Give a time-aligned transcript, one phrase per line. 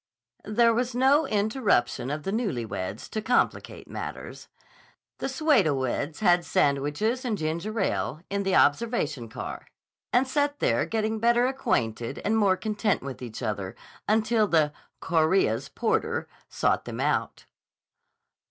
[0.47, 4.47] There was no irruption of the newly weds to complicate matters.
[5.19, 9.67] The pseudo weds had sandwiches and ginger ale in the observation car
[10.11, 13.75] and sat there getting better acquainted and more content with each other
[14.07, 17.45] until the "Chorea's" porter sought them out.